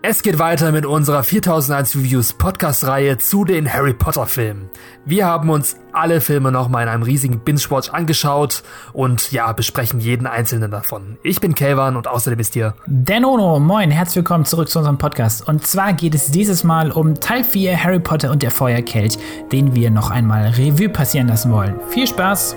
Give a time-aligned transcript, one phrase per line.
[0.00, 4.70] Es geht weiter mit unserer 4001 Reviews Podcast-Reihe zu den Harry Potter-Filmen.
[5.04, 10.28] Wir haben uns alle Filme nochmal in einem riesigen Binge-Watch angeschaut und ja, besprechen jeden
[10.28, 11.18] einzelnen davon.
[11.24, 13.58] Ich bin Kelvan und außerdem ist hier Denono.
[13.58, 15.48] Moin, herzlich willkommen zurück zu unserem Podcast.
[15.48, 19.18] Und zwar geht es dieses Mal um Teil 4 Harry Potter und der Feuerkelch,
[19.50, 21.74] den wir noch einmal Revue passieren lassen wollen.
[21.88, 22.54] Viel Spaß!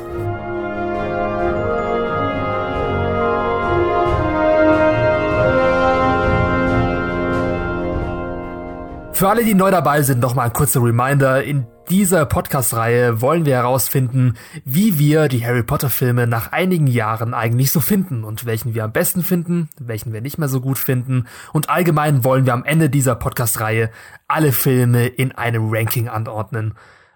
[9.22, 11.44] Für alle, die neu dabei sind, noch mal ein kurzer Reminder.
[11.44, 14.34] In dieser Podcast-Reihe wollen wir herausfinden,
[14.66, 18.92] wie wir die Harry Potter-Filme nach einigen Jahren eigentlich so finden und welchen wir am
[18.92, 21.28] besten finden, welchen wir nicht mehr so gut finden.
[21.54, 23.92] Und allgemein wollen wir am Ende dieser Podcast-Reihe
[24.28, 26.74] alle Filme in einem Ranking anordnen.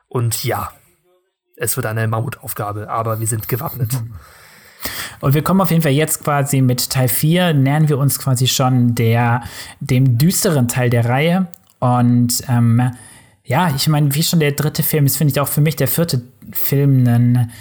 [0.08, 0.70] Und ja,
[1.56, 4.00] es wird eine Mammutaufgabe, aber wir sind gewappnet.
[5.22, 8.46] Und wir kommen auf jeden Fall jetzt quasi mit Teil 4, nähern wir uns quasi
[8.46, 9.42] schon der,
[9.80, 11.48] dem düsteren Teil der Reihe.
[11.86, 12.92] Und ähm,
[13.44, 15.88] ja, ich meine, wie schon der dritte Film ist, finde ich auch für mich der
[15.88, 17.52] vierte Film ein,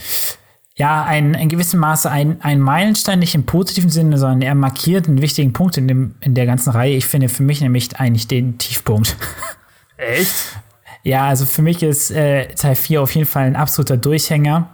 [0.76, 5.06] ja, ein, in gewissem Maße ein, ein Meilenstein, nicht im positiven Sinne, sondern er markiert
[5.06, 6.96] einen wichtigen Punkt in, dem, in der ganzen Reihe.
[6.96, 9.16] Ich finde für mich nämlich eigentlich den Tiefpunkt.
[9.96, 10.58] Echt?
[11.02, 14.70] Ja, also für mich ist äh, Teil 4 auf jeden Fall ein absoluter Durchhänger.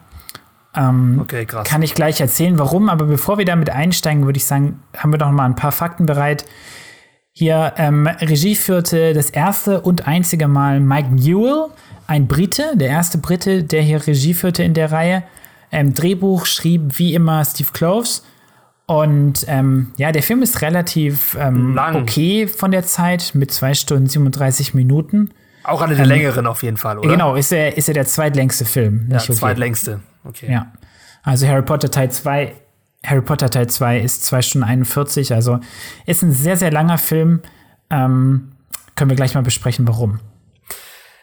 [0.77, 1.67] Ähm, okay, krass.
[1.67, 5.19] Kann ich gleich erzählen, warum, aber bevor wir damit einsteigen, würde ich sagen, haben wir
[5.19, 6.45] doch mal ein paar Fakten bereit.
[7.41, 11.69] Hier ähm, Regie führte das erste und einzige Mal Mike Newell,
[12.07, 15.23] ein Brite, der erste Brite, der hier Regie führte in der Reihe.
[15.73, 18.27] Ähm, Drehbuch schrieb wie immer Steve Kloves.
[18.85, 24.07] Und ähm, ja, der Film ist relativ ähm, okay von der Zeit mit 2 Stunden
[24.07, 25.31] 37 Minuten.
[25.65, 27.09] Auch eine der ähm, längeren auf jeden Fall, oder?
[27.09, 29.09] Genau, ist er, ist er der zweitlängste Film.
[29.11, 29.33] Ja, okay.
[29.33, 30.01] zweitlängste.
[30.25, 30.53] Okay.
[30.53, 30.73] Ja.
[31.23, 32.53] Also Harry Potter Teil 2
[33.05, 35.59] Harry Potter Teil 2 ist 2 Stunden 41, also
[36.07, 37.41] ist ein sehr, sehr langer Film.
[37.89, 38.53] Ähm,
[38.95, 40.21] können wir gleich mal besprechen, warum.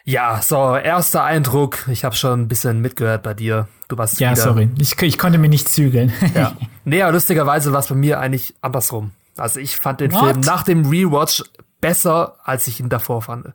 [0.03, 1.87] Ja, so, erster Eindruck.
[1.91, 3.67] Ich habe schon ein bisschen mitgehört bei dir.
[3.89, 4.41] Du warst Ja, wieder.
[4.41, 4.69] sorry.
[4.79, 6.11] Ich, ich konnte mir nicht zügeln.
[6.33, 6.53] ja.
[6.85, 9.11] Nee, aber lustigerweise war es bei mir eigentlich andersrum.
[9.35, 10.23] Also ich fand den What?
[10.23, 11.43] Film nach dem Rewatch
[11.81, 13.47] besser, als ich ihn davor fand.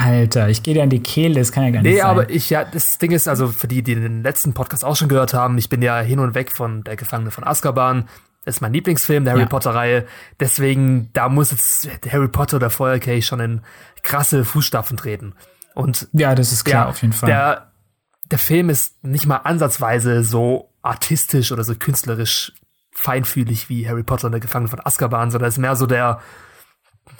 [0.00, 2.06] Alter, ich gehe dir an die Kehle, das kann ja gar nicht nee, sein.
[2.06, 4.94] Nee, aber ich, ja, das Ding ist, also für die, die den letzten Podcast auch
[4.94, 8.08] schon gehört haben, ich bin ja hin und weg von Der Gefangene von Azkaban.
[8.44, 9.40] Das ist mein Lieblingsfilm der ja.
[9.40, 10.06] Harry Potter-Reihe.
[10.38, 13.60] Deswegen, da muss jetzt Harry Potter oder Feuerkelch schon in
[14.04, 15.34] krasse Fußstapfen treten.
[15.74, 17.28] Und ja, das ist klar, der, auf jeden Fall.
[17.28, 17.72] Der,
[18.30, 22.52] der Film ist nicht mal ansatzweise so artistisch oder so künstlerisch
[22.92, 26.20] feinfühlig wie Harry Potter und der Gefangene von Azkaban, sondern ist mehr so der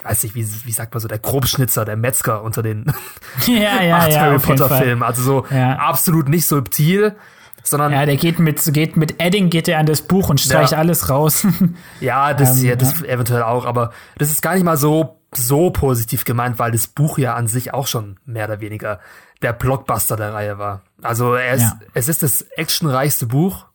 [0.03, 2.87] weiß nicht, wie, wie sagt man so, der Grobschnitzer, der Metzger unter den
[3.47, 5.03] ja, ja, acht ja, Harry Potter-Filmen.
[5.03, 7.17] Also so absolut nicht subtil,
[7.63, 7.93] sondern.
[7.93, 11.09] Ja, der geht mit, geht mit Edding geht er an das Buch und streicht alles
[11.09, 11.47] raus.
[12.01, 16.25] ja, das, ähm, das eventuell auch, aber das ist gar nicht mal so, so positiv
[16.25, 19.01] gemeint, weil das Buch ja an sich auch schon mehr oder weniger
[19.43, 20.83] der Blockbuster der Reihe war.
[21.03, 21.79] Also es, ja.
[21.95, 23.67] es ist das actionreichste Buch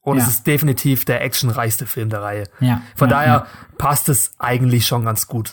[0.00, 0.24] und ja.
[0.24, 2.44] es ist definitiv der actionreichste Film der Reihe.
[2.60, 2.82] Ja.
[2.96, 3.46] Von ja, daher
[3.78, 5.52] passt es eigentlich schon ganz gut.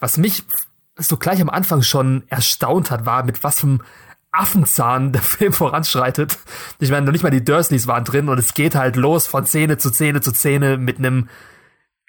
[0.00, 0.44] Was mich
[0.96, 3.78] so gleich am Anfang schon erstaunt hat, war, mit was für
[4.30, 6.38] Affenzahn der Film voranschreitet.
[6.78, 9.46] Ich meine, noch nicht mal die Dursleys waren drin und es geht halt los von
[9.46, 11.28] Szene zu Szene zu Szene mit einem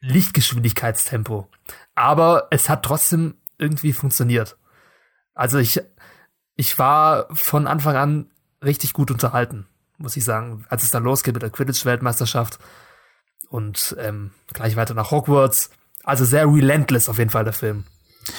[0.02, 1.48] Lichtgeschwindigkeitstempo.
[1.96, 4.58] Aber es hat trotzdem irgendwie funktioniert.
[5.34, 5.82] Also ich,
[6.56, 8.32] ich war von Anfang an
[8.64, 10.66] richtig gut unterhalten, muss ich sagen.
[10.70, 12.60] Als es dann losgeht mit der Quidditch-Weltmeisterschaft
[13.50, 15.72] und ähm, gleich weiter nach Hogwarts.
[16.10, 17.84] Also sehr relentless auf jeden Fall der Film.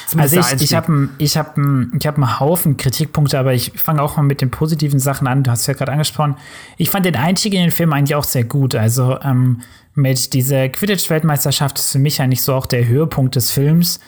[0.09, 4.03] Zumindest also ich, ich habe ich hab, ich hab einen Haufen Kritikpunkte, aber ich fange
[4.03, 5.43] auch mal mit den positiven Sachen an.
[5.43, 6.37] Du hast es ja gerade angesprochen.
[6.77, 8.75] Ich fand den Einstieg in den Film eigentlich auch sehr gut.
[8.75, 9.63] Also ähm,
[9.95, 14.01] mit dieser Quidditch-Weltmeisterschaft ist für mich eigentlich so auch der Höhepunkt des Films.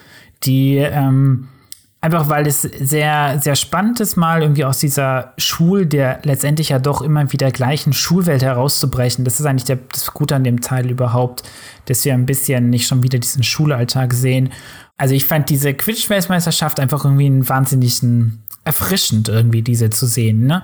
[0.45, 1.49] Die ähm,
[2.05, 6.81] Einfach weil es sehr, sehr spannend ist, mal irgendwie aus dieser Schul, der letztendlich ja
[6.81, 9.25] doch immer wieder gleichen Schulwelt herauszubrechen.
[9.25, 11.45] Das ist eigentlich der, das Gute an dem Teil überhaupt,
[11.85, 14.53] dass wir ein bisschen nicht schon wieder diesen Schulalltag sehen.
[14.97, 20.63] Also ich fand diese Quidditch-Weltmeisterschaft einfach irgendwie einen wahnsinnigen erfrischend irgendwie diese zu sehen, ne?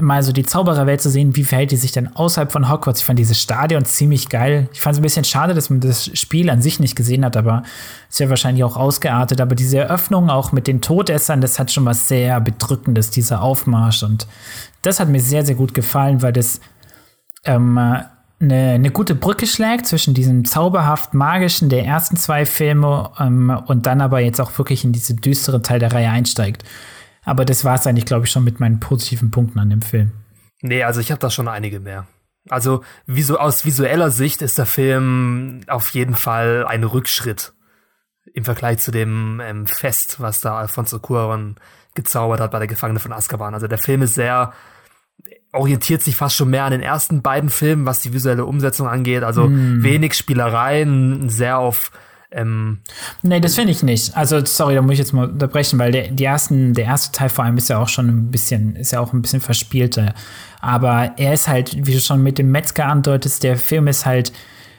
[0.00, 3.00] Mal so die Zaubererwelt zu sehen, wie verhält die sich denn außerhalb von Hogwarts?
[3.00, 4.68] Ich fand dieses Stadion ziemlich geil.
[4.72, 7.36] Ich fand es ein bisschen schade, dass man das Spiel an sich nicht gesehen hat,
[7.36, 7.64] aber
[8.08, 9.40] ist ja wahrscheinlich auch ausgeartet.
[9.40, 14.04] Aber diese Eröffnung auch mit den Todessern, das hat schon was sehr Bedrückendes, dieser Aufmarsch.
[14.04, 14.28] Und
[14.82, 16.60] das hat mir sehr, sehr gut gefallen, weil das
[17.44, 18.04] ähm, eine,
[18.40, 24.00] eine gute Brücke schlägt zwischen diesem zauberhaft magischen der ersten zwei Filme ähm, und dann
[24.00, 26.64] aber jetzt auch wirklich in diese düstere Teil der Reihe einsteigt.
[27.24, 30.12] Aber das war es eigentlich, glaube ich, schon mit meinen positiven Punkten an dem Film.
[30.60, 32.06] Nee, also ich habe da schon einige mehr.
[32.48, 37.52] Also visu aus visueller Sicht ist der Film auf jeden Fall ein Rückschritt.
[38.34, 41.56] im Vergleich zu dem ähm, Fest, was da Alfonso Cuarón
[41.94, 43.54] gezaubert hat bei der Gefangene von Azkaban.
[43.54, 44.52] Also der Film ist sehr
[45.52, 49.22] orientiert sich fast schon mehr an den ersten beiden Filmen, was die visuelle Umsetzung angeht.
[49.22, 49.82] Also mm.
[49.82, 51.90] wenig Spielereien, sehr auf
[52.32, 52.78] ähm
[53.22, 54.16] nee, das finde ich nicht.
[54.16, 57.28] Also, sorry, da muss ich jetzt mal unterbrechen, weil der, die ersten, der erste Teil
[57.28, 60.14] vor allem ist ja auch schon ein bisschen, ist ja auch ein bisschen verspielter.
[60.60, 64.32] Aber er ist halt, wie du schon mit dem Metzger andeutest, der Film ist halt,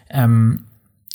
[0.10, 0.66] ähm,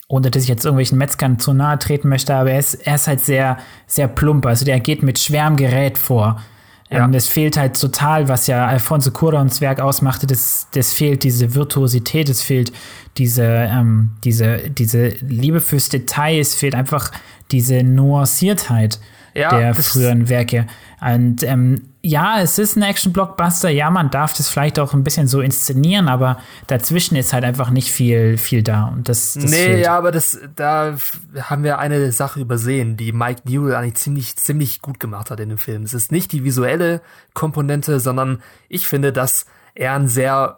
[0.08, 3.06] ohne dass ich jetzt irgendwelchen Metzgern zu nahe treten möchte, aber er ist, er ist
[3.06, 4.46] halt sehr, sehr plump.
[4.46, 6.42] Also der geht mit schwerem Gerät vor.
[6.90, 7.04] Ja.
[7.04, 11.54] Ähm, es fehlt halt total, was ja Alfonso Cuaróns Werk ausmachte, das, das fehlt diese
[11.54, 12.72] Virtuosität, es fehlt
[13.18, 17.10] diese, ähm, diese, diese Liebe fürs Detail, es fehlt einfach
[17.50, 19.00] diese Nuanciertheit
[19.34, 20.66] ja, der früheren Werke.
[21.00, 25.28] Und ähm, ja, es ist ein Action-Blockbuster, ja, man darf das vielleicht auch ein bisschen
[25.28, 28.84] so inszenieren, aber dazwischen ist halt einfach nicht viel, viel da.
[28.84, 29.84] Und das, das nee, fehlt.
[29.84, 30.96] ja, aber das, da
[31.42, 35.50] haben wir eine Sache übersehen, die Mike Newell eigentlich ziemlich, ziemlich gut gemacht hat in
[35.50, 35.82] dem Film.
[35.82, 37.02] Es ist nicht die visuelle
[37.34, 39.44] Komponente, sondern ich finde, dass
[39.74, 40.56] er ein sehr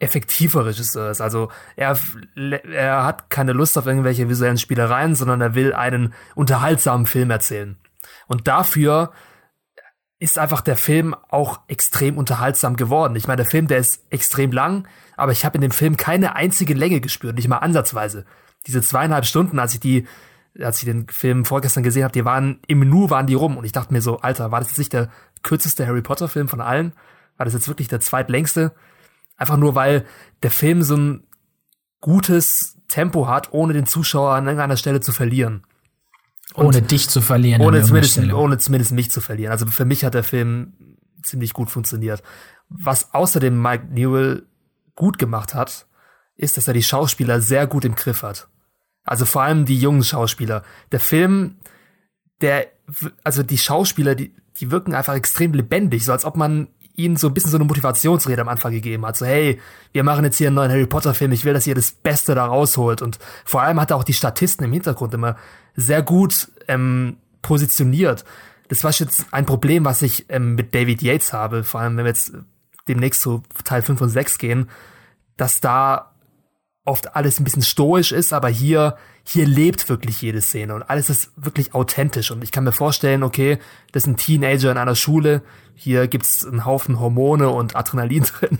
[0.00, 1.20] effektiver Regisseur ist.
[1.20, 1.96] Also er,
[2.72, 7.76] er hat keine Lust auf irgendwelche visuellen Spielereien, sondern er will einen unterhaltsamen Film erzählen.
[8.26, 9.12] Und dafür
[10.20, 13.16] ist einfach der Film auch extrem unterhaltsam geworden.
[13.16, 14.86] Ich meine, der Film, der ist extrem lang,
[15.16, 18.26] aber ich habe in dem Film keine einzige Länge gespürt, nicht mal ansatzweise.
[18.66, 20.06] Diese zweieinhalb Stunden, als ich die,
[20.60, 23.64] als ich den Film vorgestern gesehen habe, die waren im Nu waren die rum und
[23.64, 25.08] ich dachte mir so, Alter, war das jetzt nicht der
[25.42, 26.92] kürzeste Harry Potter Film von allen?
[27.38, 28.72] War das jetzt wirklich der zweitlängste?
[29.38, 30.04] Einfach nur, weil
[30.42, 31.26] der Film so ein
[32.02, 35.64] gutes Tempo hat, ohne den Zuschauer an irgendeiner Stelle zu verlieren.
[36.54, 37.62] Ohne dich zu verlieren.
[37.62, 39.52] Ohne zumindest, ohne zumindest mich zu verlieren.
[39.52, 40.72] Also für mich hat der Film
[41.22, 42.22] ziemlich gut funktioniert.
[42.68, 44.46] Was außerdem Mike Newell
[44.94, 45.86] gut gemacht hat,
[46.36, 48.48] ist, dass er die Schauspieler sehr gut im Griff hat.
[49.04, 50.62] Also vor allem die jungen Schauspieler.
[50.92, 51.56] Der Film,
[52.40, 52.66] der,
[53.24, 57.28] also die Schauspieler, die, die wirken einfach extrem lebendig, so als ob man ihnen so
[57.28, 59.16] ein bisschen so eine Motivationsrede am Anfang gegeben hat.
[59.16, 59.60] So, hey,
[59.92, 62.34] wir machen jetzt hier einen neuen Harry Potter Film, ich will, dass ihr das Beste
[62.34, 63.02] da rausholt.
[63.02, 65.36] Und vor allem hat er auch die Statisten im Hintergrund immer
[65.80, 68.24] sehr gut ähm, positioniert.
[68.68, 72.04] Das war jetzt ein Problem, was ich ähm, mit David Yates habe, vor allem wenn
[72.04, 72.32] wir jetzt
[72.88, 74.68] demnächst zu Teil 5 und 6 gehen,
[75.36, 76.12] dass da
[76.84, 81.10] oft alles ein bisschen stoisch ist, aber hier, hier lebt wirklich jede Szene und alles
[81.10, 82.30] ist wirklich authentisch.
[82.30, 83.58] Und ich kann mir vorstellen, okay,
[83.92, 85.42] das ist ein Teenager in einer Schule,
[85.74, 88.58] hier gibt's einen Haufen Hormone und Adrenalin drin.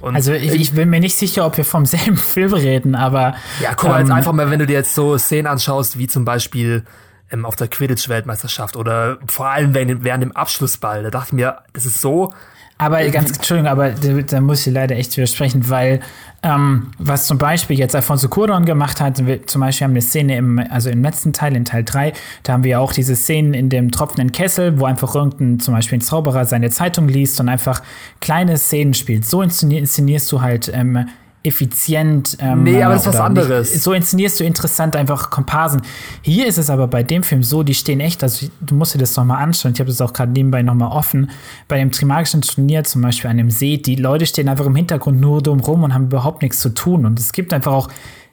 [0.00, 3.34] Und also ich, ich, bin mir nicht sicher, ob wir vom selben Film reden, aber.
[3.60, 6.06] Ja, guck mal, ähm, jetzt einfach mal, wenn du dir jetzt so Szenen anschaust, wie
[6.06, 6.84] zum Beispiel
[7.30, 11.58] ähm, auf der Quidditch-Weltmeisterschaft oder vor allem während, während dem Abschlussball, da dachte ich mir,
[11.72, 12.32] das ist so
[12.78, 16.00] aber ganz, Entschuldigung, aber da, da muss ich leider echt widersprechen, weil
[16.42, 20.06] ähm, was zum Beispiel jetzt Alfonso Cuarón gemacht hat, wir, zum Beispiel haben wir eine
[20.06, 22.12] Szene im, also im letzten Teil, in Teil 3,
[22.42, 25.98] da haben wir auch diese Szenen in dem tropfenden Kessel, wo einfach irgendein, zum Beispiel
[25.98, 27.82] ein Zauberer seine Zeitung liest und einfach
[28.20, 29.26] kleine Szenen spielt.
[29.26, 31.08] So inszenierst du halt ähm,
[31.46, 32.36] effizient.
[32.40, 33.70] Ähm, nee, aber das ist was anderes.
[33.72, 35.82] Nicht, so inszenierst du interessant einfach Komparsen.
[36.22, 38.98] Hier ist es aber bei dem Film so, die stehen echt, also du musst dir
[38.98, 39.72] das nochmal anschauen.
[39.72, 41.30] Ich habe das auch gerade nebenbei nochmal offen.
[41.68, 45.20] Bei dem Trimagischen Turnier zum Beispiel an dem See, die Leute stehen einfach im Hintergrund
[45.20, 47.06] nur dumm rum und haben überhaupt nichts zu tun.
[47.06, 47.88] Und es gibt einfach auch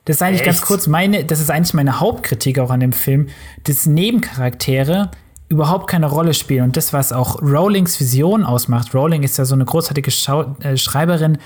[0.05, 0.45] das ist eigentlich Echt?
[0.45, 3.27] ganz kurz meine, das ist eigentlich meine Hauptkritik auch an dem Film,
[3.63, 5.11] dass Nebencharaktere
[5.53, 6.63] überhaupt keine Rolle spielen.
[6.63, 8.93] Und das, was auch Rowlings Vision ausmacht.
[8.93, 11.37] Rowling ist ja so eine großartige Schau äh, Schreiberin,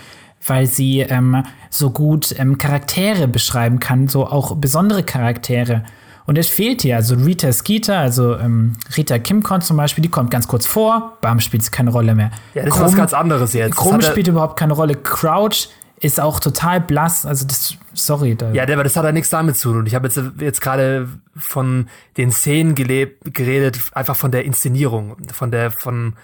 [0.46, 5.84] weil sie ähm, so gut ähm, Charaktere beschreiben kann, so auch besondere Charaktere.
[6.26, 10.30] Und es fehlt hier, also Rita Skeeter, also ähm, Rita Kimcon zum Beispiel, die kommt
[10.30, 12.32] ganz kurz vor, Bam spielt keine Rolle mehr.
[12.54, 13.76] Ja, das Krumm, ist was ganz anderes jetzt.
[13.76, 14.96] Krumm spielt überhaupt keine Rolle.
[14.96, 18.36] Crouch ist auch total blass, also das, sorry.
[18.36, 19.86] Da ja, aber das hat ja nichts damit zu tun.
[19.86, 25.50] Ich habe jetzt, jetzt gerade von den Szenen gelebt, geredet, einfach von der Inszenierung, von
[25.50, 26.16] der, von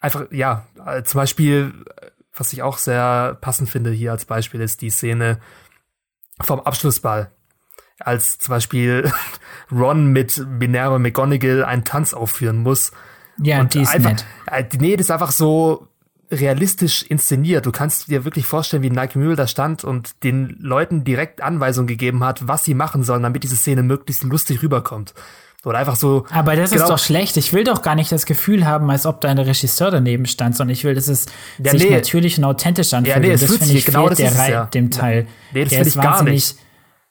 [0.00, 1.72] einfach, ja, äh, zum Beispiel
[2.34, 5.38] was ich auch sehr passend finde hier als Beispiel, ist die Szene
[6.40, 7.30] vom Abschlussball.
[8.00, 9.10] Als zum Beispiel
[9.72, 12.92] Ron mit Minerva McGonagall einen Tanz aufführen muss.
[13.42, 14.26] Ja, und die ist einfach, nett.
[14.46, 15.88] Äh, nee, das ist einfach so
[16.30, 17.66] realistisch inszeniert.
[17.66, 21.86] Du kannst dir wirklich vorstellen, wie Nike Mühl da stand und den Leuten direkt Anweisungen
[21.86, 25.14] gegeben hat, was sie machen sollen, damit diese Szene möglichst lustig rüberkommt.
[25.64, 26.26] Oder einfach so.
[26.30, 26.84] Aber das genau.
[26.84, 27.36] ist doch schlecht.
[27.36, 30.56] Ich will doch gar nicht das Gefühl haben, als ob da ein Regisseur daneben stand,
[30.56, 31.26] sondern ich will, dass es
[31.58, 31.94] ja, sich nee.
[31.94, 33.16] natürlich und authentisch anfühlt.
[33.16, 34.64] Ja, nee, das finde ich genau das der Reihe, ja.
[34.66, 35.26] dem Teil.
[35.52, 36.56] Nee, das finde ich gar nicht.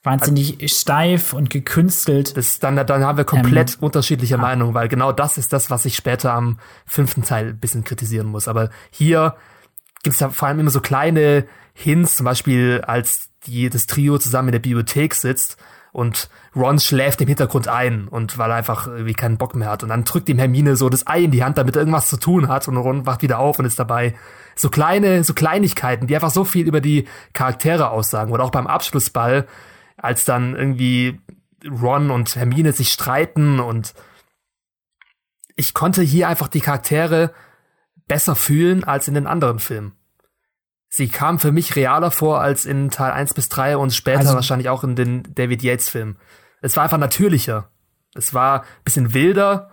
[0.04, 2.36] Wahnsinnig also, steif und gekünstelt.
[2.36, 4.38] Das, dann, dann haben wir komplett ähm, unterschiedliche ah.
[4.38, 8.26] Meinungen, weil genau das ist das, was ich später am fünften Teil ein bisschen kritisieren
[8.26, 8.46] muss.
[8.46, 9.34] Aber hier
[10.02, 14.18] gibt es ja vor allem immer so kleine Hints, zum Beispiel als die, das Trio
[14.18, 15.56] zusammen in der Bibliothek sitzt
[15.94, 19.84] und Ron schläft im Hintergrund ein und weil er einfach irgendwie keinen Bock mehr hat
[19.84, 22.16] und dann drückt ihm Hermine so das Ei in die Hand, damit er irgendwas zu
[22.16, 24.16] tun hat und Ron wacht wieder auf und ist dabei.
[24.56, 28.66] So kleine, so Kleinigkeiten, die einfach so viel über die Charaktere aussagen oder auch beim
[28.66, 29.46] Abschlussball,
[29.96, 31.20] als dann irgendwie
[31.64, 33.94] Ron und Hermine sich streiten und
[35.54, 37.32] ich konnte hier einfach die Charaktere
[38.08, 39.92] besser fühlen als in den anderen Filmen.
[40.96, 44.34] Sie kam für mich realer vor als in Teil 1 bis 3 und später also,
[44.34, 46.18] wahrscheinlich auch in den David Yates Filmen.
[46.62, 47.68] Es war einfach natürlicher.
[48.14, 49.72] Es war ein bisschen wilder,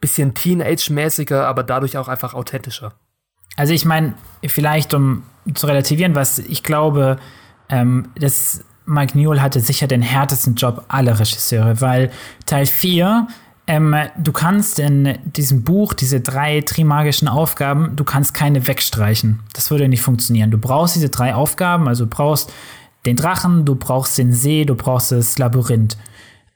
[0.00, 2.94] bisschen Teenage-mäßiger, aber dadurch auch einfach authentischer.
[3.54, 4.14] Also ich meine,
[4.48, 5.22] vielleicht um
[5.54, 7.18] zu relativieren, was ich glaube,
[7.68, 12.10] ähm, das Mike Newell hatte sicher den härtesten Job aller Regisseure, weil
[12.46, 13.28] Teil 4
[13.68, 19.40] ähm, du kannst in diesem Buch diese drei trimagischen Aufgaben, du kannst keine wegstreichen.
[19.52, 20.50] Das würde nicht funktionieren.
[20.50, 22.50] Du brauchst diese drei Aufgaben, also du brauchst
[23.04, 25.98] den Drachen, du brauchst den See, du brauchst das Labyrinth.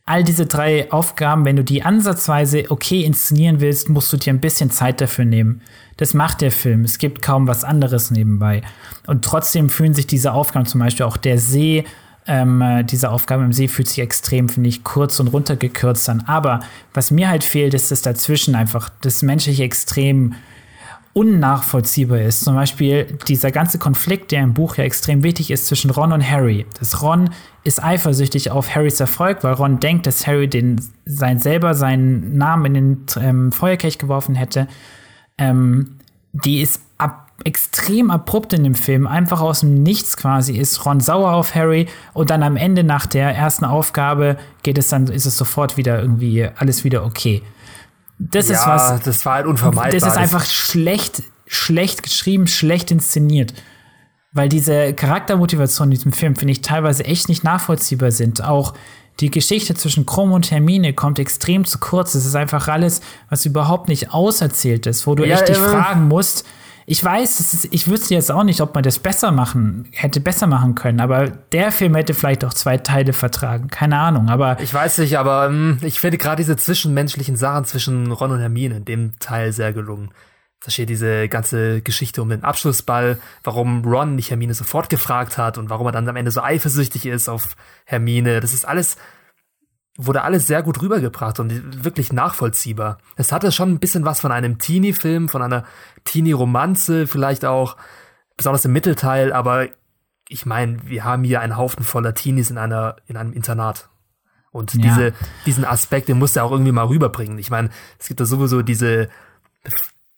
[0.06, 4.40] All diese drei Aufgaben, wenn du die ansatzweise okay inszenieren willst, musst du dir ein
[4.40, 5.60] bisschen Zeit dafür nehmen.
[5.98, 6.82] Das macht der Film.
[6.84, 8.62] Es gibt kaum was anderes nebenbei.
[9.06, 11.84] Und trotzdem fühlen sich diese Aufgaben, zum Beispiel auch der See,
[12.26, 16.22] ähm, äh, diese Aufgabe im See fühlt sich extrem, finde ich, kurz und runtergekürzt an.
[16.26, 16.60] Aber
[16.94, 20.34] was mir halt fehlt, ist, dass dazwischen einfach das menschliche extrem
[21.14, 22.44] unnachvollziehbar ist.
[22.44, 26.28] Zum Beispiel dieser ganze Konflikt, der im Buch ja extrem wichtig ist zwischen Ron und
[26.28, 26.64] Harry.
[26.78, 27.30] Das Ron
[27.64, 32.64] ist eifersüchtig auf Harrys Erfolg, weil Ron denkt, dass Harry den, sein selber seinen Namen
[32.66, 34.68] in den ähm, Feuerkelch geworfen hätte.
[35.36, 35.98] Ähm,
[36.32, 39.06] die ist ab extrem abrupt in dem Film.
[39.06, 43.06] Einfach aus dem Nichts quasi ist Ron sauer auf Harry und dann am Ende nach
[43.06, 47.42] der ersten Aufgabe geht es dann, ist es sofort wieder irgendwie alles wieder okay.
[48.18, 49.02] Das ja, ist was.
[49.02, 49.90] Das war halt unvermeidbar.
[49.90, 53.54] Das ist einfach schlecht, schlecht geschrieben, schlecht inszeniert.
[54.32, 58.42] Weil diese Charaktermotivationen in diesem Film, finde ich, teilweise echt nicht nachvollziehbar sind.
[58.42, 58.74] Auch
[59.20, 62.14] die Geschichte zwischen Chrom und Hermine kommt extrem zu kurz.
[62.14, 66.08] Es ist einfach alles, was überhaupt nicht auserzählt ist, wo du ja, echt dich fragen
[66.08, 66.46] musst,
[66.86, 70.46] ich weiß, ist, ich wüsste jetzt auch nicht, ob man das besser machen, hätte besser
[70.46, 73.68] machen können, aber der Film hätte vielleicht auch zwei Teile vertragen.
[73.68, 74.58] Keine Ahnung, aber.
[74.60, 78.78] Ich weiß nicht, aber ähm, ich finde gerade diese zwischenmenschlichen Sachen zwischen Ron und Hermine
[78.78, 80.10] in dem Teil sehr gelungen.
[80.64, 85.58] Da steht diese ganze Geschichte um den Abschlussball, warum Ron nicht Hermine sofort gefragt hat
[85.58, 88.40] und warum er dann am Ende so eifersüchtig ist auf Hermine.
[88.40, 88.96] Das ist alles
[89.96, 92.98] wurde alles sehr gut rübergebracht und wirklich nachvollziehbar.
[93.16, 95.64] Es hatte schon ein bisschen was von einem Teenie-Film, von einer
[96.04, 97.76] Teenie-Romanze, vielleicht auch,
[98.36, 99.68] besonders im Mittelteil, aber
[100.28, 103.90] ich meine, wir haben hier einen Haufen voller Teenies in einer, in einem Internat.
[104.50, 104.80] Und ja.
[104.80, 105.12] diese,
[105.46, 107.38] diesen Aspekt, den muss er auch irgendwie mal rüberbringen.
[107.38, 109.08] Ich meine, es gibt da sowieso diese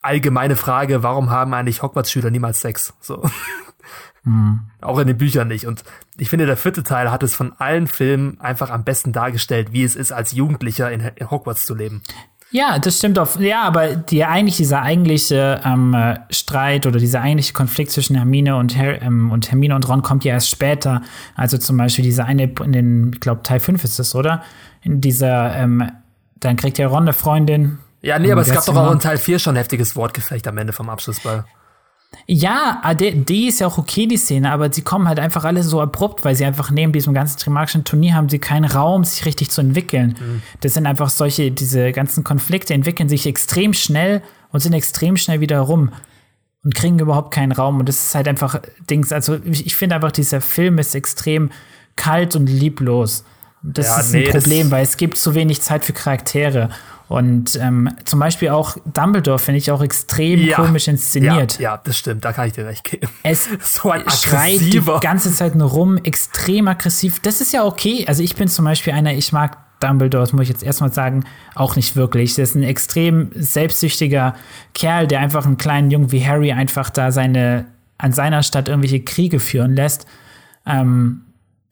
[0.02, 2.94] allgemeine Frage, warum haben eigentlich Hogwarts-Schüler niemals Sex?
[3.00, 3.28] So.
[4.24, 4.60] Mhm.
[4.80, 5.66] Auch in den Büchern nicht.
[5.66, 5.84] Und
[6.18, 9.84] ich finde, der vierte Teil hat es von allen Filmen einfach am besten dargestellt, wie
[9.84, 12.02] es ist, als Jugendlicher in, in Hogwarts zu leben.
[12.50, 13.40] Ja, das stimmt auch.
[13.40, 15.96] Ja, aber die eigentlich dieser eigentliche ähm,
[16.30, 20.24] Streit oder dieser eigentliche Konflikt zwischen Hermine und, Her ähm, und Hermine und Ron kommt
[20.24, 21.02] ja erst später.
[21.34, 24.44] Also zum Beispiel diese eine in den, ich glaube Teil 5 ist das, oder?
[24.82, 25.90] In dieser, ähm,
[26.36, 27.78] dann kriegt ja Ron eine Freundin.
[28.02, 30.56] Ja, nee, aber es gab doch auch in Teil 4 schon ein heftiges Wortgefecht am
[30.56, 31.46] Ende vom Abschlussball.
[32.26, 35.44] Ja, ah, die, die ist ja auch okay, die Szene, aber sie kommen halt einfach
[35.44, 39.04] alle so abrupt, weil sie einfach neben diesem ganzen Trimagischen Turnier haben sie keinen Raum,
[39.04, 40.16] sich richtig zu entwickeln.
[40.18, 40.42] Mhm.
[40.60, 45.40] Das sind einfach solche, diese ganzen Konflikte entwickeln sich extrem schnell und sind extrem schnell
[45.40, 45.90] wieder rum
[46.64, 47.78] und kriegen überhaupt keinen Raum.
[47.80, 49.12] Und das ist halt einfach Dings.
[49.12, 51.50] Also ich, ich finde einfach, dieser Film ist extrem
[51.96, 53.24] kalt und lieblos.
[53.66, 56.68] Das ja, ist nee, ein Problem, weil es gibt zu wenig Zeit für Charaktere.
[57.08, 61.58] Und ähm, zum Beispiel auch Dumbledore finde ich auch extrem ja, komisch inszeniert.
[61.58, 63.08] Ja, ja, das stimmt, da kann ich dir recht geben.
[63.22, 67.20] Es so schreit die ganze Zeit nur rum, extrem aggressiv.
[67.20, 68.04] Das ist ja okay.
[68.06, 71.24] Also ich bin zum Beispiel einer, ich mag Dumbledore, das muss ich jetzt erstmal sagen,
[71.54, 72.34] auch nicht wirklich.
[72.34, 74.34] Das ist ein extrem selbstsüchtiger
[74.74, 77.66] Kerl, der einfach einen kleinen Jungen wie Harry einfach da seine,
[77.96, 80.06] an seiner Stadt irgendwelche Kriege führen lässt.
[80.66, 81.23] Ähm,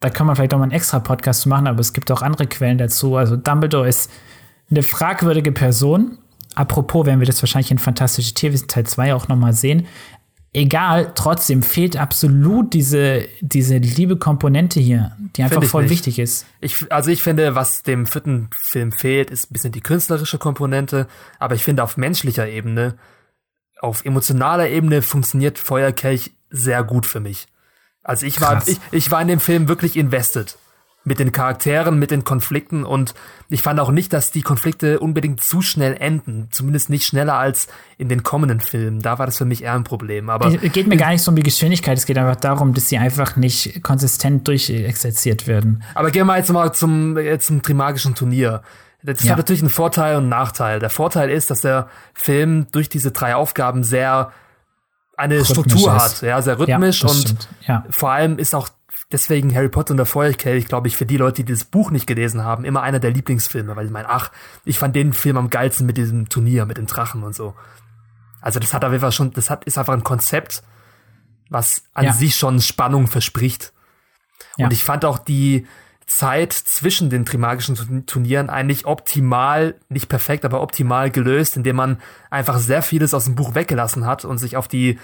[0.03, 2.47] da kann man vielleicht auch mal einen extra Podcast machen, aber es gibt auch andere
[2.47, 3.17] Quellen dazu.
[3.17, 4.11] Also Dumbledore ist
[4.71, 6.19] eine fragwürdige Person.
[6.55, 9.87] Apropos, werden wir das wahrscheinlich in Fantastische Tierwesen Teil 2 auch nochmal sehen.
[10.55, 15.93] Egal, trotzdem fehlt absolut diese, diese liebe Komponente hier, die einfach voll nicht.
[15.93, 16.45] wichtig ist.
[16.61, 21.07] Ich, also ich finde, was dem vierten Film fehlt, ist ein bisschen die künstlerische Komponente,
[21.39, 22.97] aber ich finde auf menschlicher Ebene,
[23.81, 27.47] auf emotionaler Ebene funktioniert Feuerkelch sehr gut für mich.
[28.03, 30.57] Also ich war, ich, ich war in dem Film wirklich invested.
[31.05, 33.15] mit den Charakteren, mit den Konflikten und
[33.49, 36.49] ich fand auch nicht, dass die Konflikte unbedingt zu schnell enden.
[36.53, 37.67] Zumindest nicht schneller als
[37.99, 39.01] in den kommenden Filmen.
[39.01, 40.31] Da war das für mich eher ein Problem.
[40.31, 42.89] Aber es geht mir gar nicht so um die Geschwindigkeit, es geht einfach darum, dass
[42.89, 45.83] sie einfach nicht konsistent durchexerziert werden.
[45.95, 48.63] Aber gehen wir jetzt mal zum, äh, zum Trimagischen Turnier.
[49.03, 49.33] Das ja.
[49.33, 50.79] hat natürlich einen Vorteil und einen Nachteil.
[50.79, 54.31] Der Vorteil ist, dass der Film durch diese drei Aufgaben sehr
[55.23, 56.03] eine rhythmisch Struktur ist.
[56.03, 57.85] hat, ja, sehr rhythmisch ja, und ja.
[57.91, 58.69] vor allem ist auch
[59.11, 62.07] deswegen Harry Potter und der Feuerkelch, glaube ich, für die Leute, die das Buch nicht
[62.07, 64.31] gelesen haben, immer einer der Lieblingsfilme, weil ich meine, ach,
[64.65, 67.55] ich fand den Film am geilsten mit diesem Turnier, mit den Drachen und so.
[68.41, 70.63] Also das hat auf jeden Fall schon, das hat, ist einfach ein Konzept,
[71.49, 72.13] was an ja.
[72.13, 73.73] sich schon Spannung verspricht.
[74.59, 75.67] Und ich fand auch die
[76.17, 82.01] Zeit zwischen den Trimagischen Turnieren eigentlich optimal, nicht perfekt, aber optimal gelöst, indem man
[82.31, 84.99] einfach sehr vieles aus dem Buch weggelassen hat und sich auf die,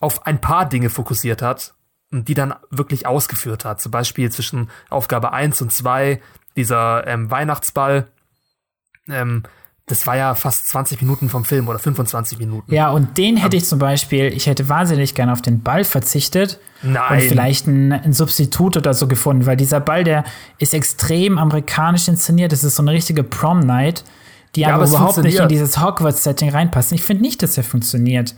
[0.00, 1.74] auf ein paar Dinge fokussiert hat
[2.10, 3.80] die dann wirklich ausgeführt hat.
[3.80, 6.22] Zum Beispiel zwischen Aufgabe 1 und 2,
[6.56, 8.08] dieser ähm, Weihnachtsball.
[9.08, 9.42] Ähm,
[9.88, 12.72] das war ja fast 20 Minuten vom Film oder 25 Minuten.
[12.72, 16.60] Ja, und den hätte ich zum Beispiel, ich hätte wahnsinnig gerne auf den Ball verzichtet
[16.82, 17.22] Nein.
[17.22, 20.24] und vielleicht ein, ein, Substitut oder so gefunden, weil dieser Ball, der
[20.58, 22.52] ist extrem amerikanisch inszeniert.
[22.52, 24.04] Das ist so eine richtige Prom-Night,
[24.54, 26.92] die ja, aber, aber überhaupt nicht in dieses Hogwarts-Setting reinpasst.
[26.92, 28.34] Ich finde nicht, dass er funktioniert.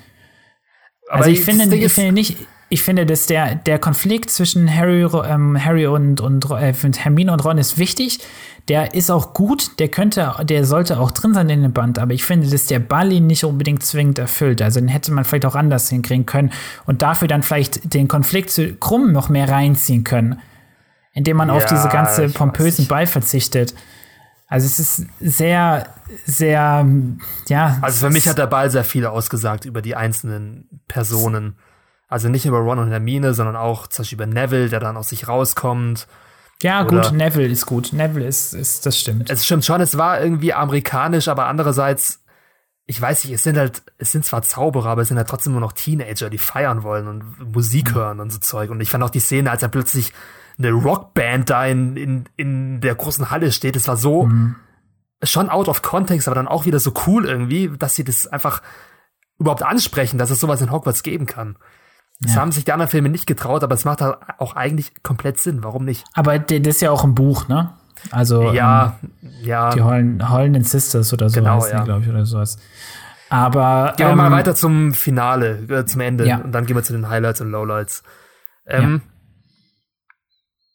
[1.09, 2.37] Aber also ich finde, ich finde nicht,
[2.73, 7.45] ich finde, dass der, der Konflikt zwischen Harry, ähm, Harry und, und äh, Hermine und
[7.45, 8.21] Ron ist wichtig.
[8.69, 12.15] Der ist auch gut, der könnte, der sollte auch drin sein in dem Band, aber
[12.15, 14.62] ich finde, dass der Ball ihn nicht unbedingt zwingend erfüllt.
[14.62, 16.53] Also den hätte man vielleicht auch anders hinkriegen können
[16.87, 20.39] und dafür dann vielleicht den Konflikt zu Krumm noch mehr reinziehen können,
[21.12, 23.75] indem man ja, auf diese ganze pompösen Ball verzichtet.
[24.47, 25.89] Also es ist sehr,
[26.25, 26.87] sehr,
[27.49, 27.79] ja.
[27.81, 31.57] Also für mich hat der Ball sehr viel ausgesagt über die einzelnen Personen.
[32.11, 35.11] Also nicht über Ron und Hermine, sondern auch zum Beispiel über Neville, der dann aus
[35.11, 36.09] sich rauskommt.
[36.61, 37.93] Ja, Oder gut, Neville ist gut.
[37.93, 39.31] Neville ist, ist, das stimmt.
[39.31, 42.25] Es stimmt schon, es war irgendwie amerikanisch, aber andererseits,
[42.85, 45.52] ich weiß nicht, es sind halt, es sind zwar Zauberer, aber es sind halt trotzdem
[45.52, 47.95] nur noch Teenager, die feiern wollen und Musik mhm.
[47.95, 48.71] hören und so Zeug.
[48.71, 50.12] Und ich fand auch die Szene, als er plötzlich
[50.59, 54.57] eine Rockband da in, in, in der großen Halle steht, es war so mhm.
[55.23, 58.62] schon out of context, aber dann auch wieder so cool irgendwie, dass sie das einfach
[59.38, 61.57] überhaupt ansprechen, dass es sowas in Hogwarts geben kann.
[62.20, 62.40] Das ja.
[62.40, 65.64] haben sich die anderen Filme nicht getraut, aber es macht halt auch eigentlich komplett Sinn.
[65.64, 66.04] Warum nicht?
[66.12, 67.72] Aber das ist ja auch ein Buch, ne?
[68.11, 69.11] Also ja, ähm,
[69.42, 69.70] ja.
[69.70, 71.85] Die Heulenden Sisters oder so genau, heißt ja.
[71.85, 72.59] glaube ich, oder sowas.
[73.30, 76.38] Aber gehen wir mal ähm, weiter zum Finale, äh, zum Ende ja.
[76.38, 78.02] und dann gehen wir zu den Highlights und Lowlights.
[78.66, 79.11] Ähm, ja.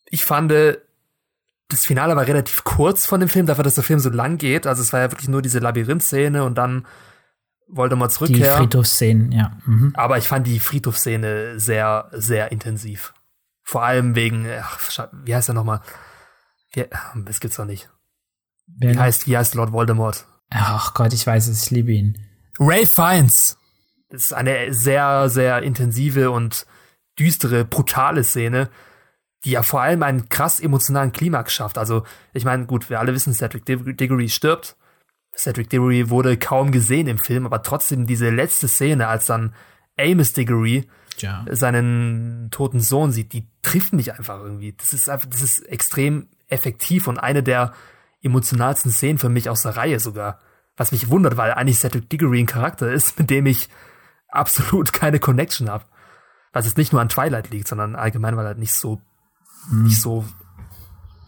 [0.10, 4.10] Ich fand, das Finale war relativ kurz von dem Film, dafür, dass der Film so
[4.10, 4.68] lang geht.
[4.68, 6.86] Also es war ja wirklich nur diese Labyrinth-Szene und dann
[7.68, 8.56] Voldemorts Rückkehr.
[8.56, 9.58] Die Friedhofsszenen, ja.
[9.66, 9.94] Mhm.
[9.96, 13.14] Aber ich fand die Friedhofsszene sehr, sehr intensiv.
[13.64, 14.80] Vor allem wegen, ach,
[15.24, 15.82] wie heißt er nochmal?
[17.16, 17.90] Das gibt's doch nicht.
[18.68, 20.26] Wer wie heißt, wie heißt Lord Voldemort?
[20.50, 22.18] Ach Gott, ich weiß es, ich liebe ihn.
[22.60, 23.58] Ray Fiennes.
[24.10, 26.66] Das ist eine sehr, sehr intensive und
[27.18, 28.70] düstere, brutale Szene,
[29.44, 31.78] die ja vor allem einen krass emotionalen Klimax schafft.
[31.78, 34.76] Also, ich meine, gut, wir alle wissen, Cedric Diggory stirbt
[35.38, 39.54] Cedric Diggory wurde kaum gesehen im Film, aber trotzdem diese letzte Szene, als dann
[39.98, 41.46] Amos Diggory ja.
[41.50, 44.74] seinen toten Sohn sieht, die trifft mich einfach irgendwie.
[44.74, 47.74] Das ist einfach, das ist extrem effektiv und eine der
[48.22, 50.40] emotionalsten Szenen für mich aus der Reihe sogar.
[50.78, 53.70] Was mich wundert, weil eigentlich Cedric Diggory ein Charakter ist, mit dem ich
[54.30, 55.86] absolut keine Connection habe.
[56.52, 59.02] Was jetzt nicht nur an Twilight liegt, sondern allgemein, weil er nicht so,
[59.70, 59.84] hm.
[59.84, 60.26] nicht so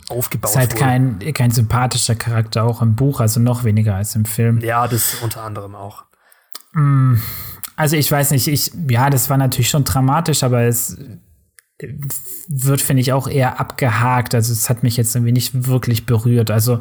[0.09, 0.83] aufgebaut ist halt wurde.
[0.83, 4.61] kein, kein sympathischer Charakter auch im Buch, also noch weniger als im Film.
[4.61, 6.05] Ja, das unter anderem auch.
[6.73, 7.15] Mm,
[7.75, 10.97] also ich weiß nicht, ich, ja, das war natürlich schon dramatisch, aber es
[12.47, 14.33] wird, finde ich, auch eher abgehakt.
[14.33, 16.49] Also es hat mich jetzt irgendwie nicht wirklich berührt.
[16.49, 16.79] Also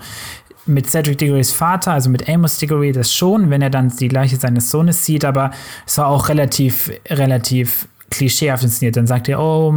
[0.64, 4.36] mit Cedric Diggorys Vater, also mit Amos Diggory, das schon, wenn er dann die Leiche
[4.36, 5.50] seines Sohnes sieht, aber
[5.86, 8.96] es war auch relativ, relativ klischeehaft inszeniert.
[8.96, 9.74] Dann sagt er, oh,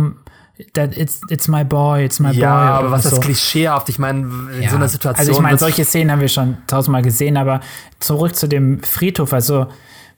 [0.73, 2.41] that it's, it's my boy, it's my ja, boy.
[2.41, 3.15] Ja, aber was so.
[3.15, 3.89] ist klischeehaft?
[3.89, 4.21] Ich meine,
[4.55, 4.69] in ja.
[4.69, 5.19] so einer Situation.
[5.19, 7.61] Also ich meine, solche Szenen haben wir schon tausendmal gesehen, aber
[7.99, 9.33] zurück zu dem Friedhof.
[9.33, 9.67] Also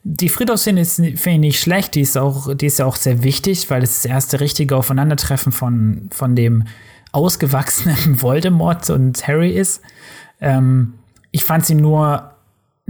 [0.04, 1.96] die Friedhofsszene ist, finde ich, nicht schlecht.
[1.96, 5.52] Die ist auch, die ist ja auch sehr wichtig, weil es das erste richtige Aufeinandertreffen
[5.52, 6.64] von, von dem
[7.12, 9.82] ausgewachsenen Voldemort und Harry ist.
[10.40, 10.94] Ähm,
[11.32, 12.31] ich fand sie nur